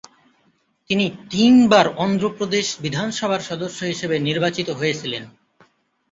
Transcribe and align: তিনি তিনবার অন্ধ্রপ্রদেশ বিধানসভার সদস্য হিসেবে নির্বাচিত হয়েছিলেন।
তিনি 0.89 1.05
তিনবার 1.31 1.85
অন্ধ্রপ্রদেশ 1.97 2.65
বিধানসভার 2.81 3.41
সদস্য 3.41 3.79
হিসেবে 3.83 4.15
নির্বাচিত 4.19 4.67
হয়েছিলেন। 4.79 5.23